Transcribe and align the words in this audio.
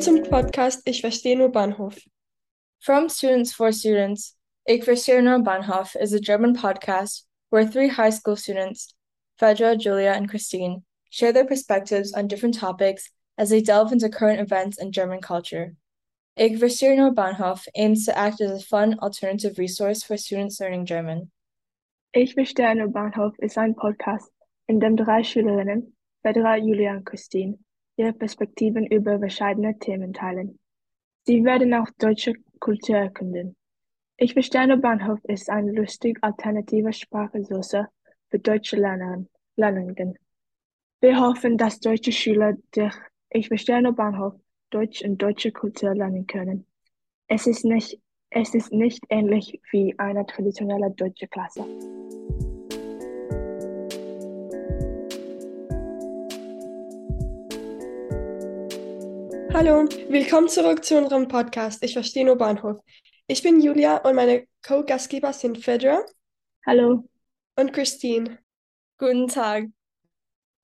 Willkommen 0.00 0.24
zum 0.24 0.30
Podcast 0.30 0.80
Ich 0.86 1.02
verstehe 1.02 1.36
nur 1.36 1.52
Bahnhof. 1.52 1.94
From 2.80 3.10
Students 3.10 3.52
for 3.52 3.70
Students, 3.70 4.34
Ich 4.64 4.82
verstehe 4.82 5.20
nur 5.20 5.40
Bahnhof 5.40 5.94
is 5.94 6.14
a 6.14 6.18
German 6.18 6.54
podcast 6.54 7.26
where 7.50 7.66
three 7.66 7.88
high 7.88 8.08
school 8.08 8.34
students, 8.34 8.94
Fedra, 9.38 9.76
Julia, 9.76 10.12
and 10.12 10.26
Christine, 10.26 10.84
share 11.10 11.34
their 11.34 11.44
perspectives 11.44 12.14
on 12.14 12.28
different 12.28 12.58
topics 12.58 13.10
as 13.36 13.50
they 13.50 13.60
delve 13.60 13.92
into 13.92 14.08
current 14.08 14.40
events 14.40 14.78
and 14.78 14.94
German 14.94 15.20
culture. 15.20 15.76
Ich 16.34 16.58
verstehe 16.58 16.96
nur 16.96 17.12
Bahnhof 17.12 17.66
aims 17.74 18.06
to 18.06 18.16
act 18.16 18.40
as 18.40 18.52
a 18.52 18.64
fun 18.64 18.98
alternative 19.00 19.58
resource 19.58 20.02
for 20.02 20.16
students 20.16 20.58
learning 20.60 20.86
German. 20.86 21.30
Ich 22.14 22.32
verstehe 22.32 22.74
nur 22.74 22.88
Bahnhof 22.88 23.38
ist 23.38 23.58
ein 23.58 23.74
Podcast, 23.74 24.32
in 24.66 24.80
dem 24.80 24.96
drei 24.96 25.22
Schülerinnen, 25.22 25.94
Fedra, 26.22 26.56
Julia 26.56 26.92
und 26.92 27.04
Christine, 27.04 27.58
ihre 28.00 28.12
Perspektiven 28.12 28.86
über 28.86 29.18
verschiedene 29.18 29.78
Themen 29.78 30.12
teilen. 30.12 30.58
Sie 31.26 31.44
werden 31.44 31.74
auch 31.74 31.88
deutsche 31.98 32.32
Kultur 32.58 32.96
erkunden. 32.96 33.56
Ich 34.16 34.32
verstehe 34.32 34.76
Bahnhof 34.76 35.18
ist 35.24 35.48
eine 35.50 35.72
lustig 35.72 36.18
alternative 36.22 36.92
Sprachressource 36.92 37.84
für 38.28 38.38
deutsche. 38.38 38.76
Lernenden. 39.56 40.14
Wir 41.00 41.20
hoffen, 41.20 41.58
dass 41.58 41.80
deutsche 41.80 42.12
Schüler 42.12 42.54
durch 42.72 42.94
Ich 43.30 43.48
verstehe 43.48 43.92
Bahnhof 43.92 44.34
Deutsch 44.70 45.02
und 45.02 45.20
deutsche 45.20 45.52
Kultur 45.52 45.94
lernen 45.94 46.26
können. 46.26 46.66
Es 47.28 47.46
ist 47.46 47.64
nicht, 47.64 47.98
es 48.30 48.54
ist 48.54 48.72
nicht 48.72 49.04
ähnlich 49.10 49.60
wie 49.72 49.94
eine 49.98 50.24
traditionelle 50.24 50.90
deutsche 50.92 51.28
Klasse. 51.28 51.64
Hallo, 59.52 59.84
willkommen 60.08 60.48
zurück 60.48 60.84
zu 60.84 60.96
unserem 60.96 61.26
Podcast 61.26 61.82
Ich 61.82 61.92
verstehe 61.92 62.24
nur 62.24 62.36
Bahnhof. 62.36 62.78
Ich 63.26 63.42
bin 63.42 63.60
Julia 63.60 63.96
und 63.98 64.14
meine 64.14 64.46
Co-Gastgeber 64.64 65.32
sind 65.32 65.58
Fedra 65.58 66.04
Hallo. 66.64 67.08
und 67.56 67.72
Christine. 67.72 68.38
Guten 68.96 69.26
Tag. 69.26 69.66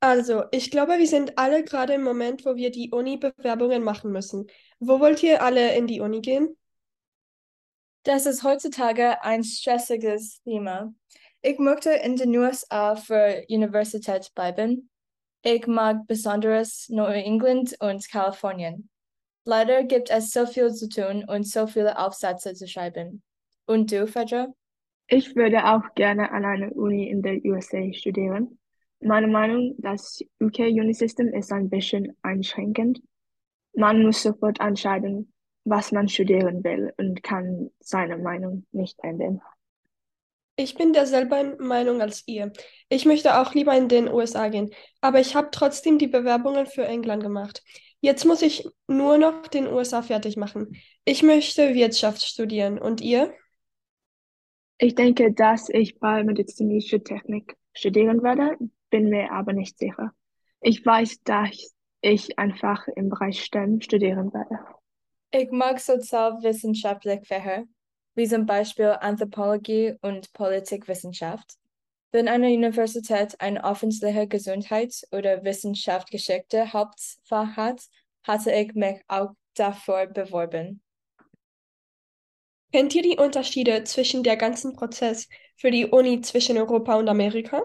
Also, 0.00 0.44
ich 0.52 0.70
glaube, 0.70 0.98
wir 0.98 1.08
sind 1.08 1.36
alle 1.38 1.64
gerade 1.64 1.94
im 1.94 2.02
Moment, 2.04 2.46
wo 2.46 2.54
wir 2.54 2.70
die 2.70 2.90
Uni-Bewerbungen 2.92 3.82
machen 3.82 4.12
müssen. 4.12 4.46
Wo 4.78 5.00
wollt 5.00 5.22
ihr 5.24 5.42
alle 5.42 5.76
in 5.76 5.88
die 5.88 6.00
Uni 6.00 6.20
gehen? 6.20 6.56
Das 8.04 8.26
ist 8.26 8.44
heutzutage 8.44 9.22
ein 9.22 9.42
stressiges 9.42 10.40
Thema. 10.44 10.94
Ich 11.42 11.58
möchte 11.58 11.90
in 11.90 12.16
den 12.16 12.36
USA 12.36 12.94
für 12.94 13.44
Universität 13.48 14.30
bleiben. 14.34 14.88
Ich 15.42 15.66
mag 15.66 16.06
besonders 16.06 16.88
Neuengland 16.88 17.76
und 17.80 18.10
Kalifornien. 18.10 18.88
Leider 19.44 19.84
gibt 19.84 20.10
es 20.10 20.32
so 20.32 20.46
viel 20.46 20.72
zu 20.74 20.88
tun 20.88 21.24
und 21.26 21.46
so 21.46 21.66
viele 21.66 21.98
Aufsätze 21.98 22.54
zu 22.54 22.66
schreiben. 22.66 23.22
Und 23.66 23.92
du, 23.92 24.06
Fedra? 24.06 24.48
Ich 25.06 25.36
würde 25.36 25.64
auch 25.64 25.94
gerne 25.94 26.30
an 26.32 26.44
einer 26.44 26.74
Uni 26.76 27.08
in 27.08 27.22
der 27.22 27.42
USA 27.44 27.92
studieren. 27.92 28.58
Meine 29.00 29.28
Meinung, 29.28 29.74
das 29.78 30.20
UK 30.40 30.58
Uni 30.58 30.92
System 30.92 31.28
ist 31.32 31.52
ein 31.52 31.70
bisschen 31.70 32.16
einschränkend. 32.22 33.00
Man 33.74 34.02
muss 34.02 34.22
sofort 34.22 34.60
entscheiden, 34.60 35.32
was 35.64 35.92
man 35.92 36.08
studieren 36.08 36.64
will 36.64 36.92
und 36.98 37.22
kann 37.22 37.70
seine 37.80 38.18
Meinung 38.18 38.66
nicht 38.72 38.98
ändern. 39.02 39.40
Ich 40.60 40.74
bin 40.74 40.92
derselben 40.92 41.56
Meinung 41.64 42.00
als 42.00 42.24
ihr. 42.26 42.52
Ich 42.88 43.04
möchte 43.06 43.38
auch 43.38 43.54
lieber 43.54 43.76
in 43.76 43.88
den 43.88 44.08
USA 44.08 44.48
gehen, 44.48 44.70
aber 45.00 45.20
ich 45.20 45.36
habe 45.36 45.50
trotzdem 45.52 45.98
die 45.98 46.08
Bewerbungen 46.08 46.66
für 46.66 46.84
England 46.84 47.22
gemacht. 47.22 47.62
Jetzt 48.00 48.24
muss 48.24 48.42
ich 48.42 48.68
nur 48.88 49.18
noch 49.18 49.46
den 49.46 49.68
USA 49.68 50.02
fertig 50.02 50.36
machen. 50.36 50.76
Ich 51.04 51.22
möchte 51.22 51.74
Wirtschaft 51.74 52.22
studieren. 52.22 52.80
Und 52.80 53.00
ihr? 53.00 53.32
Ich 54.78 54.96
denke, 54.96 55.32
dass 55.32 55.68
ich 55.68 56.00
bei 56.00 56.24
medizinischer 56.24 57.04
Technik 57.04 57.56
studieren 57.72 58.24
werde, 58.24 58.56
bin 58.90 59.10
mir 59.10 59.30
aber 59.30 59.52
nicht 59.52 59.78
sicher. 59.78 60.12
Ich 60.60 60.84
weiß, 60.84 61.22
dass 61.22 61.72
ich 62.00 62.36
einfach 62.36 62.88
im 62.96 63.10
Bereich 63.10 63.44
STEM 63.44 63.80
studieren 63.80 64.32
werde. 64.34 64.58
Ich 65.30 65.52
mag 65.52 65.78
sozialwissenschaftliche 65.78 67.22
Fächer, 67.22 67.64
wie 68.18 68.26
zum 68.26 68.46
Beispiel 68.46 68.96
Anthropologie 69.00 69.94
und 70.02 70.32
Politikwissenschaft. 70.32 71.54
Wenn 72.10 72.26
eine 72.26 72.48
Universität 72.48 73.40
ein 73.40 73.62
öffentliche 73.62 74.26
Gesundheits- 74.26 75.06
oder 75.12 75.44
Wissenschaftsgeschichte 75.44 76.72
Hauptfach 76.72 77.56
hat, 77.56 77.80
hatte 78.24 78.50
ich 78.50 78.74
mich 78.74 79.00
auch 79.06 79.30
dafür 79.54 80.06
beworben. 80.06 80.82
Kennt 82.72 82.92
ihr 82.96 83.02
die 83.02 83.18
Unterschiede 83.18 83.84
zwischen 83.84 84.24
der 84.24 84.36
ganzen 84.36 84.74
Prozess 84.74 85.28
für 85.56 85.70
die 85.70 85.86
Uni 85.86 86.20
zwischen 86.20 86.58
Europa 86.58 86.96
und 86.96 87.08
Amerika? 87.08 87.62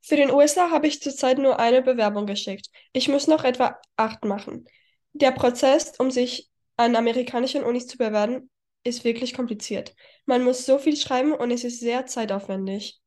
Für 0.00 0.16
den 0.16 0.32
USA 0.32 0.70
habe 0.72 0.88
ich 0.88 1.00
zurzeit 1.00 1.38
nur 1.38 1.60
eine 1.60 1.80
Bewerbung 1.80 2.26
geschickt. 2.26 2.70
Ich 2.92 3.08
muss 3.08 3.28
noch 3.28 3.44
etwa 3.44 3.78
acht 3.94 4.24
machen. 4.24 4.66
Der 5.12 5.30
Prozess, 5.30 5.92
um 6.00 6.10
sich 6.10 6.50
an 6.76 6.96
amerikanischen 6.96 7.62
Unis 7.62 7.86
zu 7.86 7.98
bewerben, 7.98 8.50
ist 8.86 9.04
wirklich 9.04 9.34
kompliziert. 9.34 9.94
Man 10.24 10.44
muss 10.44 10.64
so 10.64 10.78
viel 10.78 10.96
schreiben 10.96 11.32
und 11.32 11.50
es 11.50 11.64
ist 11.64 11.80
sehr 11.80 12.06
zeitaufwendig. 12.06 13.00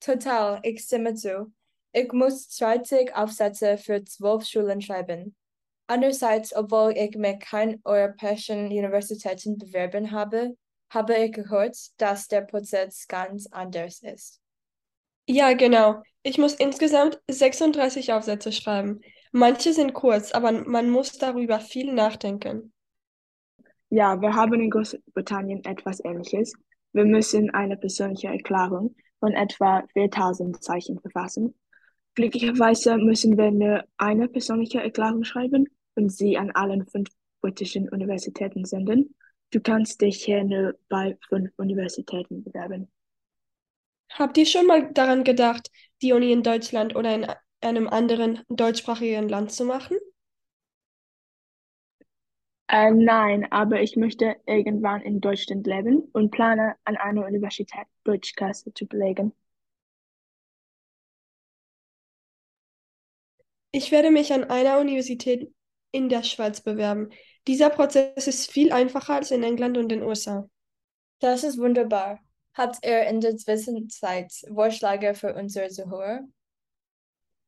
Total, 0.00 0.60
ich 0.62 0.80
stimme 0.82 1.14
zu. 1.14 1.52
Ich 1.92 2.12
muss 2.12 2.48
20 2.50 3.14
Aufsätze 3.14 3.78
für 3.78 4.04
zwölf 4.04 4.44
Schulen 4.44 4.80
schreiben. 4.80 5.34
Andererseits, 5.86 6.54
obwohl 6.54 6.92
ich 6.96 7.16
mich 7.16 7.38
kein 7.40 7.80
europäischen 7.84 8.66
Universitäten 8.66 9.56
bewerben 9.56 10.10
habe, 10.10 10.56
habe 10.90 11.16
ich 11.16 11.32
gehört, 11.32 11.76
dass 11.96 12.28
der 12.28 12.42
Prozess 12.42 13.06
ganz 13.08 13.46
anders 13.50 14.02
ist. 14.02 14.40
Ja, 15.28 15.54
genau. 15.54 16.02
Ich 16.22 16.38
muss 16.38 16.54
insgesamt 16.54 17.20
36 17.28 18.12
Aufsätze 18.12 18.52
schreiben. 18.52 19.00
Manche 19.32 19.72
sind 19.72 19.94
kurz, 19.94 20.32
aber 20.32 20.52
man 20.52 20.90
muss 20.90 21.18
darüber 21.18 21.60
viel 21.60 21.92
nachdenken. 21.92 22.72
Ja, 23.90 24.20
wir 24.20 24.34
haben 24.34 24.60
in 24.60 24.70
Großbritannien 24.70 25.64
etwas 25.64 26.04
Ähnliches. 26.04 26.54
Wir 26.92 27.04
müssen 27.04 27.50
eine 27.50 27.76
persönliche 27.76 28.28
Erklärung 28.28 28.96
von 29.20 29.32
etwa 29.32 29.84
4000 29.92 30.62
Zeichen 30.62 30.98
verfassen. 30.98 31.54
Glücklicherweise 32.14 32.96
müssen 32.96 33.36
wir 33.36 33.50
nur 33.50 33.84
eine 33.96 34.28
persönliche 34.28 34.80
Erklärung 34.82 35.24
schreiben 35.24 35.66
und 35.94 36.10
sie 36.10 36.36
an 36.36 36.50
allen 36.50 36.86
fünf 36.86 37.10
britischen 37.40 37.88
Universitäten 37.88 38.64
senden. 38.64 39.14
Du 39.50 39.60
kannst 39.60 40.00
dich 40.00 40.24
hier 40.24 40.42
nur 40.42 40.74
bei 40.88 41.16
fünf 41.28 41.52
Universitäten 41.56 42.42
bewerben. 42.42 42.90
Habt 44.10 44.38
ihr 44.38 44.46
schon 44.46 44.66
mal 44.66 44.92
daran 44.92 45.24
gedacht, 45.24 45.70
die 46.02 46.12
Uni 46.12 46.32
in 46.32 46.42
Deutschland 46.42 46.96
oder 46.96 47.14
in 47.14 47.26
einem 47.60 47.88
anderen 47.88 48.40
deutschsprachigen 48.48 49.28
Land 49.28 49.52
zu 49.52 49.64
machen? 49.64 49.96
Äh, 52.68 52.90
nein, 52.92 53.50
aber 53.52 53.80
ich 53.82 53.96
möchte 53.96 54.36
irgendwann 54.46 55.00
in 55.02 55.20
Deutschland 55.20 55.66
leben 55.66 56.08
und 56.12 56.30
plane, 56.30 56.76
an 56.84 56.96
einer 56.96 57.24
Universität 57.26 57.86
Deutschklasse 58.04 58.72
zu 58.74 58.86
belegen. 58.86 59.32
Ich 63.70 63.90
werde 63.92 64.10
mich 64.10 64.32
an 64.32 64.44
einer 64.44 64.78
Universität 64.80 65.52
in 65.92 66.08
der 66.08 66.22
Schweiz 66.22 66.60
bewerben. 66.60 67.10
Dieser 67.46 67.70
Prozess 67.70 68.26
ist 68.26 68.50
viel 68.50 68.72
einfacher 68.72 69.14
als 69.14 69.30
in 69.30 69.42
England 69.42 69.78
und 69.78 69.88
den 69.90 70.02
USA. 70.02 70.48
Das 71.20 71.44
ist 71.44 71.58
wunderbar. 71.58 72.20
Habt 72.54 72.84
ihr 72.84 73.02
in 73.06 73.20
der 73.20 73.36
Zwischenzeit 73.36 74.32
Vorschläge 74.54 75.14
für 75.14 75.34
unsere 75.34 75.68
Zuhörer? 75.68 76.20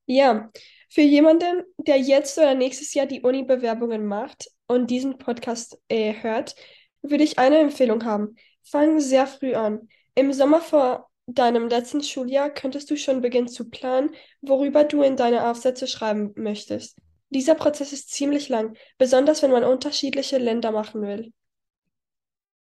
Ja, 0.07 0.51
für 0.89 1.03
jemanden, 1.03 1.63
der 1.79 1.99
jetzt 1.99 2.39
oder 2.39 2.55
nächstes 2.55 2.95
Jahr 2.95 3.07
die 3.07 3.21
Uni-Bewerbungen 3.23 4.07
macht 4.07 4.49
und 4.69 4.91
diesen 4.91 5.19
Podcast 5.19 5.79
äh, 5.89 6.15
hört, 6.23 6.55
würde 7.03 7.25
ich 7.25 7.39
eine 7.39 7.59
Empfehlung 7.59 8.05
haben. 8.05 8.37
Fang 8.63 9.01
sehr 9.01 9.27
früh 9.27 9.55
an. 9.55 9.89
Im 10.15 10.33
Sommer 10.33 10.61
vor 10.61 11.09
deinem 11.27 11.69
letzten 11.69 12.03
Schuljahr 12.03 12.51
könntest 12.51 12.91
du 12.91 12.97
schon 12.97 13.21
beginnen 13.21 13.49
zu 13.49 13.69
planen, 13.69 14.11
worüber 14.41 14.85
du 14.85 15.03
in 15.03 15.17
deine 15.17 15.49
Aufsätze 15.49 15.87
schreiben 15.87 16.33
möchtest. 16.37 16.97
Dieser 17.31 17.55
Prozess 17.55 17.93
ist 17.93 18.11
ziemlich 18.11 18.49
lang, 18.49 18.77
besonders 18.97 19.43
wenn 19.43 19.51
man 19.51 19.65
unterschiedliche 19.65 20.39
Länder 20.39 20.73
machen 20.73 21.03
will. 21.03 21.33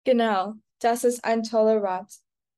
Genau, 0.05 0.55
das 0.81 1.05
ist 1.05 1.25
ein 1.25 1.43
toller 1.43 1.83
Rat. 1.83 2.13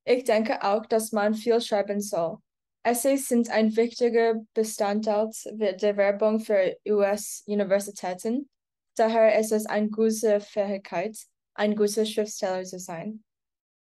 Ich 0.05 0.25
denke 0.25 0.65
auch, 0.65 0.87
dass 0.87 1.12
man 1.12 1.35
viel 1.35 1.61
schreiben 1.61 2.00
soll. 2.00 2.39
Essays 2.85 3.29
sind 3.29 3.49
ein 3.50 3.77
wichtiger 3.77 4.35
Bestandteil 4.55 5.31
der 5.53 5.97
Werbung 5.97 6.41
für 6.41 6.77
US-Universitäten. 6.89 8.49
Daher 8.97 9.39
ist 9.39 9.53
es 9.53 9.67
eine 9.67 9.89
gute 9.89 10.41
Fähigkeit, 10.41 11.17
ein 11.55 11.77
guter 11.77 12.05
Schriftsteller 12.05 12.65
zu 12.65 12.79
sein. 12.79 13.25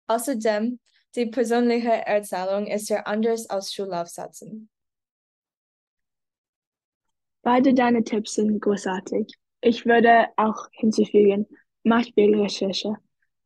Außerdem, 0.08 0.78
die 1.14 1.26
persönliche 1.26 2.06
Erzählung 2.06 2.66
ist 2.66 2.88
ja 2.88 3.02
anders 3.02 3.48
als 3.48 3.72
Schulaufsätzen. 3.72 4.68
Beide 7.42 7.74
deine 7.74 8.02
Tipps 8.02 8.34
sind 8.34 8.60
großartig. 8.60 9.32
Ich 9.60 9.86
würde 9.86 10.26
auch 10.36 10.68
hinzufügen, 10.72 11.46
macht 11.84 12.12
viel 12.14 12.34
Recherche. 12.40 12.96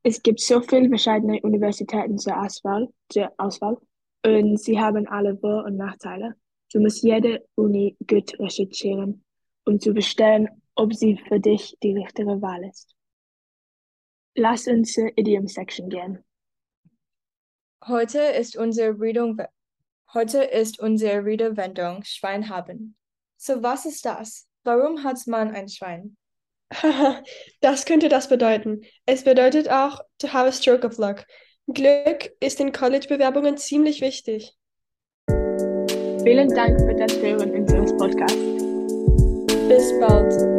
Es 0.03 0.23
gibt 0.23 0.41
so 0.41 0.63
viele 0.63 0.89
verschiedene 0.89 1.41
Universitäten 1.43 2.19
zur 2.19 2.43
Auswahl, 2.43 2.89
zur 3.11 3.31
Auswahl 3.37 3.77
und 4.25 4.59
sie 4.59 4.81
haben 4.81 5.07
alle 5.07 5.37
Vor- 5.37 5.65
und 5.65 5.77
Nachteile. 5.77 6.35
Du 6.73 6.81
musst 6.81 7.03
jede 7.03 7.47
Uni 7.55 7.97
gut 8.07 8.39
recherchieren, 8.39 9.25
um 9.65 9.79
zu 9.79 9.93
bestimmen, 9.93 10.49
ob 10.81 10.95
sie 10.95 11.19
für 11.29 11.39
dich 11.39 11.77
die 11.83 11.93
richtige 11.93 12.41
Wahl 12.41 12.65
ist. 12.65 12.95
Lass 14.35 14.67
uns 14.67 14.95
zur 14.95 15.11
Idiom-Section 15.17 15.91
gehen. 15.91 16.25
Heute 17.87 18.19
ist 18.19 18.57
unsere 18.57 18.99
Redung, 18.99 19.39
heute 20.15 20.43
ist 20.43 20.81
unsere 20.81 21.25
Redewendung 21.25 22.03
Schwein 22.05 22.49
haben. 22.49 22.97
So 23.37 23.63
was 23.63 23.85
ist 23.85 24.07
das? 24.07 24.49
Warum 24.65 25.05
hat 25.05 25.19
man 25.27 25.55
ein 25.55 25.69
Schwein? 25.69 26.17
Haha, 26.73 27.23
das 27.61 27.85
könnte 27.85 28.09
das 28.09 28.29
bedeuten. 28.29 28.81
Es 29.05 29.25
bedeutet 29.25 29.69
auch 29.69 30.01
to 30.19 30.33
have 30.33 30.49
a 30.49 30.53
stroke 30.53 30.87
of 30.87 30.97
luck. 30.97 31.27
Glück 31.67 32.31
ist 32.41 32.59
in 32.59 32.73
College-Bewerbungen 32.73 33.59
ziemlich 33.59 34.01
wichtig. 34.01 34.57
Vielen 35.29 36.49
Dank 36.55 36.81
für 36.81 36.95
das 36.95 37.17
Hören 37.19 37.51
unseres 37.51 37.97
Podcasts. 37.97 38.37
Bis 39.69 39.93
bald. 40.01 40.50